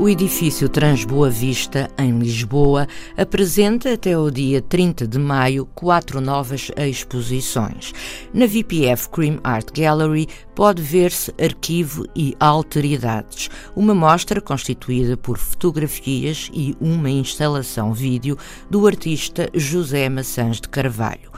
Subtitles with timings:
[0.00, 2.86] O edifício Transboa Vista, em Lisboa,
[3.16, 7.92] apresenta até o dia 30 de maio quatro novas exposições.
[8.32, 16.48] Na VPF Cream Art Gallery pode ver-se Arquivo e Alteridades, uma mostra constituída por fotografias
[16.54, 18.38] e uma instalação vídeo
[18.70, 21.32] do artista José Maçãs de Carvalho.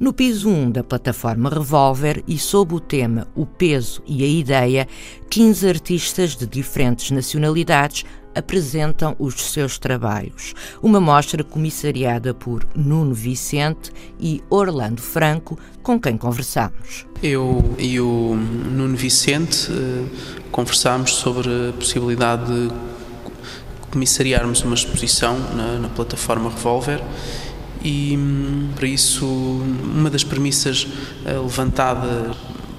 [0.00, 4.88] No piso 1 da plataforma Revolver e sob o tema O Peso e a Ideia,
[5.30, 10.54] 15 artistas de diferentes nacionalidades apresentam os seus trabalhos.
[10.82, 17.06] Uma mostra comissariada por Nuno Vicente e Orlando Franco, com quem conversamos.
[17.22, 20.04] Eu e o Nuno Vicente eh,
[20.50, 22.74] conversámos sobre a possibilidade de
[23.90, 27.00] comissariarmos uma exposição na, na plataforma Revolver
[27.84, 30.86] e hum, para isso uma das premissas
[31.24, 32.30] eh, levantada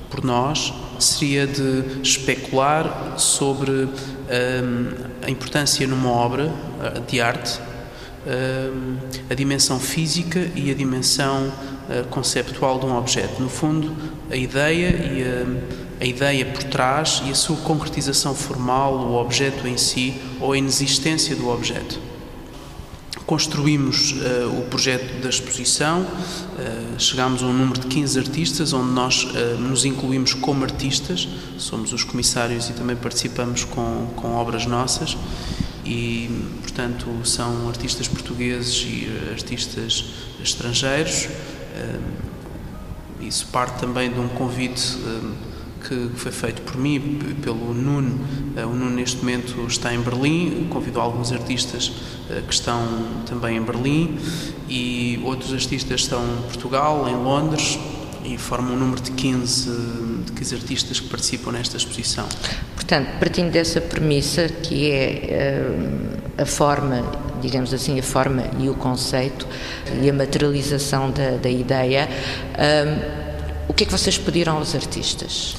[0.09, 3.89] por nós seria de especular sobre hum,
[5.21, 6.51] a importância numa obra
[6.81, 7.59] eh, de arte,
[8.25, 8.97] hum,
[9.29, 11.51] a dimensão física e a dimensão
[11.89, 13.41] eh, conceptual de um objeto.
[13.41, 13.93] No fundo,
[14.31, 19.67] a ideia e a, a ideia por trás e a sua concretização formal, o objeto
[19.67, 22.12] em si ou a inexistência do objeto.
[23.25, 28.91] Construímos uh, o projeto da exposição, uh, chegámos a um número de 15 artistas, onde
[28.91, 34.66] nós uh, nos incluímos como artistas, somos os comissários e também participamos com, com obras
[34.66, 35.17] nossas,
[35.85, 36.29] e,
[36.61, 40.05] portanto, são artistas portugueses e artistas
[40.41, 41.27] estrangeiros.
[43.19, 44.97] Isso parte também de um convite
[45.87, 48.25] que foi feito por mim, pelo Nuno.
[48.55, 51.91] Eh, o Nuno, neste momento, está em Berlim, convidou alguns artistas
[52.29, 52.81] eh, que estão
[53.25, 54.17] também em Berlim
[54.69, 57.77] e outros artistas estão em Portugal, em Londres
[58.23, 59.69] e formam um número de 15,
[60.25, 62.25] de 15 artistas que participam nesta exposição.
[62.73, 65.61] Portanto, partindo dessa premissa, que é
[66.38, 67.03] uh, a forma,
[67.41, 69.45] digamos assim, a forma e o conceito
[70.01, 72.07] e a materialização da, da ideia,
[73.68, 75.56] o que é que vocês pediram aos artistas?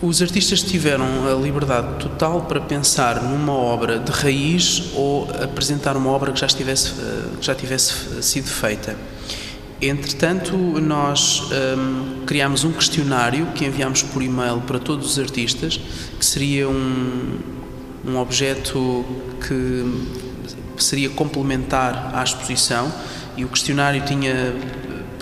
[0.00, 6.10] Os artistas tiveram a liberdade total para pensar numa obra de raiz ou apresentar uma
[6.10, 8.96] obra que já, estivesse, eh, que já tivesse sido feita.
[9.80, 15.80] Entretanto, nós um, criámos um questionário que enviámos por e-mail para todos os artistas,
[16.18, 17.38] que seria um,
[18.04, 19.04] um objeto
[19.40, 22.92] que seria complementar à exposição,
[23.36, 24.54] e o questionário tinha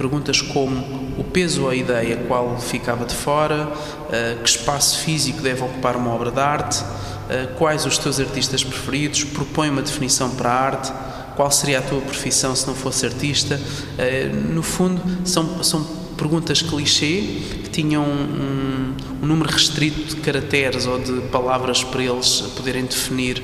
[0.01, 5.43] perguntas como o peso ou a ideia, qual ficava de fora, uh, que espaço físico
[5.43, 10.31] deve ocupar uma obra de arte, uh, quais os teus artistas preferidos, propõe uma definição
[10.31, 10.91] para a arte,
[11.37, 13.61] qual seria a tua profissão se não fosse artista.
[13.61, 15.85] Uh, no fundo, são, são
[16.17, 17.21] perguntas clichê
[17.63, 23.43] que tinham um, um número restrito de caracteres ou de palavras para eles poderem definir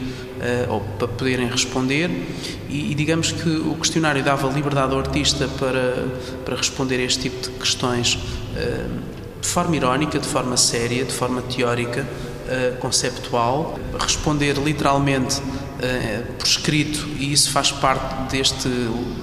[0.69, 2.11] ou para poderem responder.
[2.69, 6.07] E, e, digamos que o questionário dava liberdade ao artista para,
[6.45, 11.13] para responder a este tipo de questões uh, de forma irónica, de forma séria, de
[11.13, 15.41] forma teórica, uh, conceptual, responder literalmente
[16.39, 18.67] por escrito e isso faz parte deste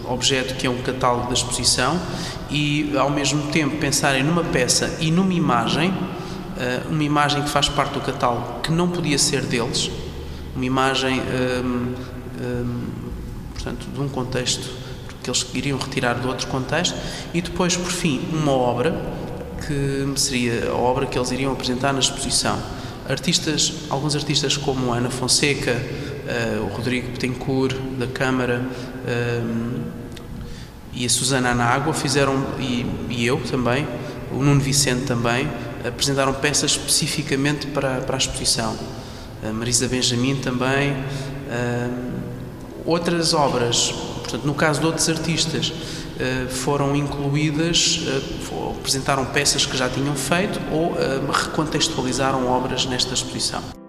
[0.06, 2.00] objeto que é um catálogo da exposição
[2.47, 5.91] e ao mesmo tempo pensarem numa peça e numa imagem,
[6.91, 9.90] uma imagem que faz parte do catálogo que não podia ser deles,
[10.56, 11.94] uma imagem, hum,
[12.40, 12.81] hum,
[13.53, 14.69] portanto, de um contexto
[15.24, 16.96] que eles iriam retirar de outro contexto,
[17.34, 18.94] e depois, por fim, uma obra
[19.66, 22.62] que seria a obra que eles iriam apresentar na exposição.
[23.08, 29.81] Artistas, alguns artistas como Ana Fonseca, uh, o Rodrigo Betancourt da Câmara uh,
[30.94, 33.88] e a Susana Anágua fizeram, e, e, eu também,
[34.32, 35.50] o Nuno Vicente também,
[35.85, 38.78] apresentaram peças especificamente para, para a exposição
[39.51, 40.95] Marisa Benjamin também,
[42.85, 45.73] outras obras, portanto, no caso de outros artistas,
[46.19, 53.13] ah, foram incluídas, ah, apresentaram peças que já tinham feito ou ah, recontextualizaram obras nesta
[53.13, 53.83] exposição.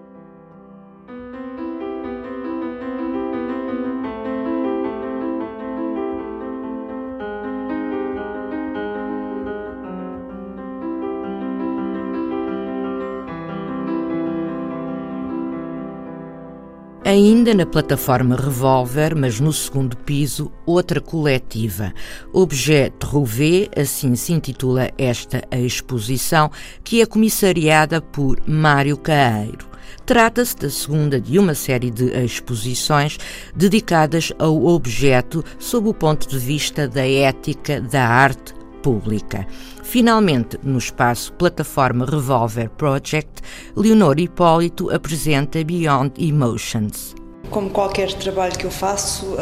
[17.07, 21.93] Ainda na plataforma Revolver, mas no segundo piso, outra coletiva.
[22.33, 26.49] Objet Trouvé, assim se intitula esta exposição,
[26.83, 29.67] que é comissariada por Mário Caeiro.
[30.03, 33.19] Trata-se da segunda de uma série de exposições
[33.55, 38.55] dedicadas ao objeto sob o ponto de vista da ética da arte
[38.85, 39.47] pública.
[39.81, 43.41] Finalmente, no espaço Plataforma Revolver Project,
[43.75, 47.15] Leonor Hipólito apresenta Beyond Emotions.
[47.49, 49.35] Como qualquer trabalho que eu faço,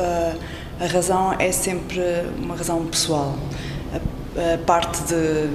[0.80, 2.00] a razão é sempre
[2.42, 3.38] uma razão pessoal.
[3.94, 5.48] A parte de,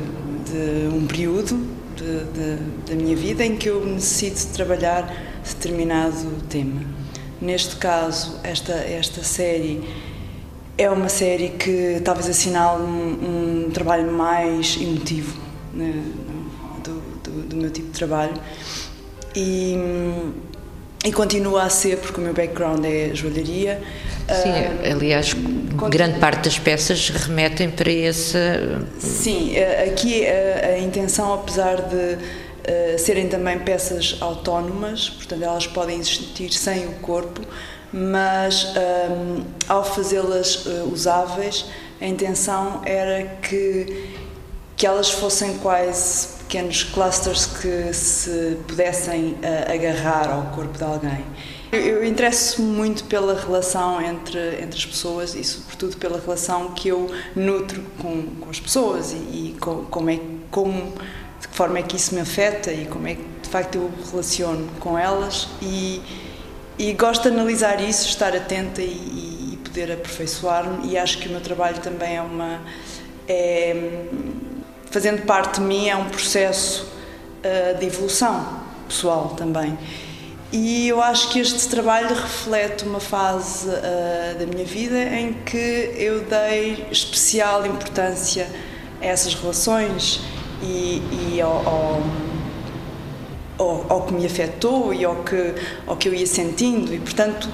[0.50, 1.56] de um período
[1.96, 5.10] de, de, da minha vida em que eu necessito trabalhar
[5.42, 6.82] determinado tema.
[7.40, 9.82] Neste caso, esta, esta série
[10.78, 15.36] é uma série que talvez assinale um, um trabalho mais emotivo
[15.74, 15.92] né,
[16.84, 18.34] do, do, do, meu tipo de trabalho
[19.34, 19.76] e,
[21.04, 23.82] e continua a ser, porque o meu background é joalharia.
[24.28, 25.88] Sim, uh, aliás, continua.
[25.90, 28.38] grande parte das peças remetem para esse.
[28.98, 29.54] Sim,
[29.86, 36.52] aqui a, a intenção, apesar de Uh, serem também peças autónomas, portanto elas podem existir
[36.52, 37.40] sem o corpo,
[37.92, 38.74] mas
[39.10, 41.66] um, ao fazê-las uh, usáveis,
[42.00, 44.08] a intenção era que,
[44.76, 51.24] que elas fossem quase pequenos clusters que se pudessem uh, agarrar ao corpo de alguém.
[51.70, 56.88] Eu, eu interesso muito pela relação entre, entre as pessoas e, sobretudo, pela relação que
[56.88, 60.18] eu nutro com, com as pessoas e, e com, como é
[60.50, 60.94] como
[61.40, 63.90] de que forma é que isso me afeta e como é que de facto eu
[64.10, 66.02] relaciono com elas e
[66.78, 70.88] e gosto de analisar isso, estar atenta e, e poder aperfeiçoar-me.
[70.90, 72.60] E acho que o meu trabalho também é uma
[73.28, 74.06] é,
[74.90, 76.88] fazendo parte de mim é um processo
[77.44, 79.78] uh, de evolução pessoal também.
[80.50, 85.92] E eu acho que este trabalho reflete uma fase uh, da minha vida em que
[85.96, 88.48] eu dei especial importância
[89.00, 90.20] a essas relações
[90.62, 91.02] e,
[91.34, 92.02] e ao, ao
[93.58, 95.54] ao, ao, que me afetou e ao que,
[95.86, 96.94] ao que eu ia sentindo.
[96.94, 97.48] E portanto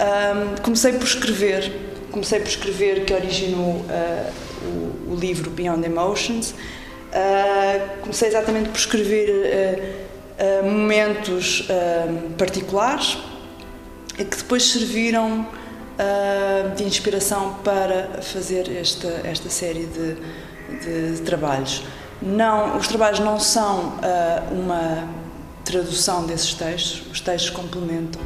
[0.00, 1.90] um, comecei por escrever.
[2.10, 4.32] Comecei por escrever que originou uh,
[4.64, 6.50] o, o, livro Beyond Emotions.
[6.50, 11.68] Uh, comecei exatamente por escrever uh, momentos
[12.38, 13.18] particulares
[14.16, 15.46] que depois serviram
[16.76, 21.82] de inspiração para fazer esta, esta série de, de, trabalhos.
[22.22, 23.98] Não, os trabalhos não são
[24.50, 25.08] uma
[25.70, 28.20] tradução desses textos, os textos complementam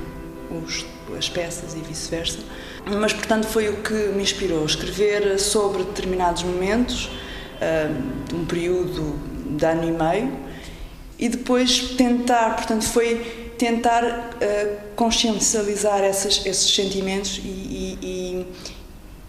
[0.64, 0.84] os,
[1.16, 2.38] as peças e vice-versa.
[2.86, 7.10] Mas, portanto, foi o que me inspirou escrever sobre determinados momentos,
[8.34, 9.18] um período
[9.56, 10.36] de ano e meio,
[11.18, 17.98] e depois tentar, portanto, foi tentar uh, consciencializar essas, esses sentimentos e, e,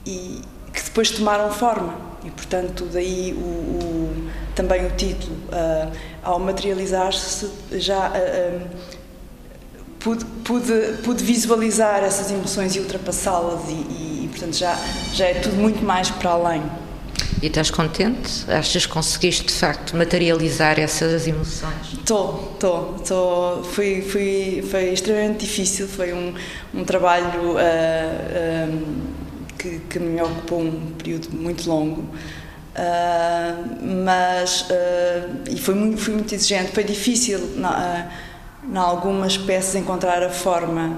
[0.06, 0.41] e, e,
[0.73, 2.14] que depois tomaram forma.
[2.25, 5.36] E, portanto, daí o, o também o título.
[5.36, 5.92] Uh,
[6.24, 8.62] ao materializar-se, já uh,
[10.00, 10.74] pude, pude,
[11.04, 14.75] pude, visualizar essas emoções e ultrapassá-las, e, e, e, portanto já,
[15.13, 16.63] já é tudo muito mais para além.
[17.42, 18.50] E estás contente?
[18.50, 21.94] Achas que conseguiste de facto materializar essas emoções?
[21.94, 23.63] Estou, estou, estou.
[23.63, 26.33] Foi, foi, foi extremamente difícil, foi um,
[26.74, 29.14] um trabalho uh, um,
[29.57, 32.01] que, que me ocupou um período muito longo.
[32.75, 38.09] Uh, mas uh, e foi muito, foi muito exigente, foi difícil na,
[38.69, 40.93] uh, algumas peças encontrar a forma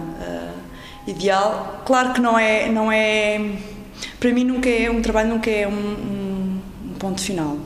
[1.06, 1.84] ideal.
[1.86, 3.40] Claro que não é, não é,
[4.20, 7.58] para mim nunca é um trabalho nunca é um, um, um ponto final.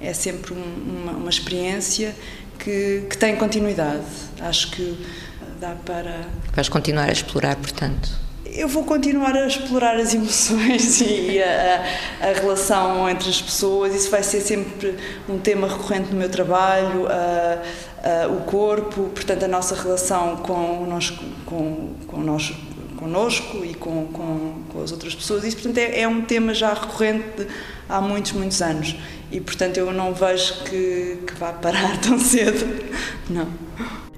[0.00, 2.14] É sempre um, uma, uma, experiência
[2.58, 4.04] que, que tem continuidade.
[4.40, 5.06] Acho que
[5.60, 6.28] dá para.
[6.54, 11.84] Vais continuar a explorar, portanto eu vou continuar a explorar as emoções e a,
[12.20, 13.94] a, relação entre as pessoas.
[13.94, 14.96] Isso vai ser sempre
[15.28, 17.06] um tema recorrente no meu trabalho.
[17.06, 17.62] A,
[18.24, 21.10] a, o corpo, portanto, a nossa relação com nós,
[21.46, 22.52] com, com nós,
[22.96, 25.44] conosco e com, com, com as outras pessoas.
[25.44, 27.46] Isso, portanto, é, é um tema já recorrente de,
[27.88, 28.96] há muitos, muitos anos.
[29.32, 32.66] E, portanto, eu não vejo que, que vá parar tão cedo.
[33.28, 33.46] Não.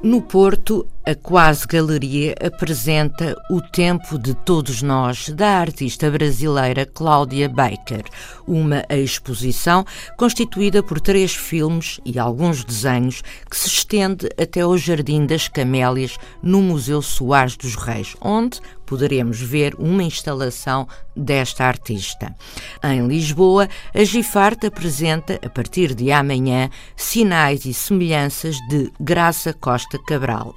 [0.00, 7.48] No Porto, a Quase Galeria apresenta O Tempo de Todos Nós, da artista brasileira Cláudia
[7.48, 8.04] Baker,
[8.46, 9.84] uma exposição
[10.16, 16.16] constituída por três filmes e alguns desenhos que se estende até ao Jardim das Camélias,
[16.42, 22.34] no Museu Soares dos Reis, onde poderemos ver uma instalação desta artista.
[22.82, 29.96] Em Lisboa, a Gifarte apresenta, a partir de amanhã, sinais e semelhanças de Graça Costa
[29.96, 30.56] Cabral.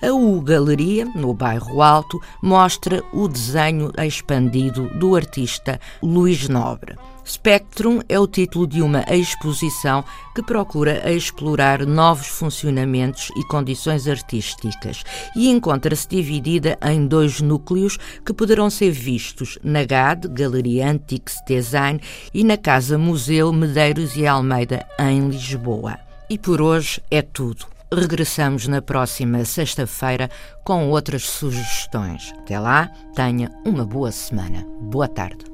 [0.00, 6.96] A U Galeria, no bairro Alto, mostra o desenho expandido do artista Luís Nobre.
[7.26, 10.04] Spectrum é o título de uma exposição
[10.34, 15.02] que procura explorar novos funcionamentos e condições artísticas
[15.34, 22.00] e encontra-se dividida em dois núcleos que poderão ser vistos na GAD, Galeria Antiques Design,
[22.32, 25.98] e na Casa Museu Medeiros e Almeida, em Lisboa.
[26.28, 27.66] E por hoje é tudo.
[27.92, 30.28] Regressamos na próxima sexta-feira
[30.64, 32.32] com outras sugestões.
[32.38, 34.66] Até lá, tenha uma boa semana.
[34.80, 35.53] Boa tarde.